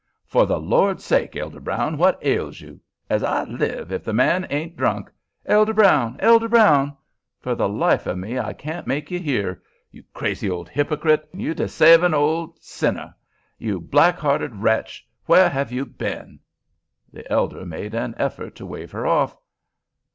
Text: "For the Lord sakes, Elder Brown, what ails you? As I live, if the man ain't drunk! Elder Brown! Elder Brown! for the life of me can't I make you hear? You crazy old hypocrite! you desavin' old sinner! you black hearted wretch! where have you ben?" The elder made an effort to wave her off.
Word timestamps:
"For 0.25 0.47
the 0.47 0.59
Lord 0.59 0.99
sakes, 0.99 1.37
Elder 1.37 1.59
Brown, 1.59 1.95
what 1.95 2.17
ails 2.25 2.59
you? 2.59 2.79
As 3.07 3.21
I 3.23 3.43
live, 3.43 3.91
if 3.91 4.03
the 4.03 4.13
man 4.15 4.47
ain't 4.49 4.75
drunk! 4.75 5.11
Elder 5.45 5.75
Brown! 5.75 6.15
Elder 6.19 6.49
Brown! 6.49 6.97
for 7.39 7.53
the 7.53 7.69
life 7.69 8.07
of 8.07 8.17
me 8.17 8.31
can't 8.57 8.87
I 8.87 8.87
make 8.87 9.11
you 9.11 9.19
hear? 9.19 9.61
You 9.91 10.03
crazy 10.11 10.49
old 10.49 10.69
hypocrite! 10.69 11.29
you 11.35 11.53
desavin' 11.53 12.15
old 12.15 12.57
sinner! 12.63 13.13
you 13.59 13.79
black 13.79 14.17
hearted 14.17 14.55
wretch! 14.55 15.07
where 15.27 15.47
have 15.47 15.71
you 15.71 15.85
ben?" 15.85 16.39
The 17.13 17.31
elder 17.31 17.63
made 17.63 17.93
an 17.93 18.15
effort 18.17 18.55
to 18.55 18.65
wave 18.65 18.89
her 18.93 19.05
off. 19.05 19.37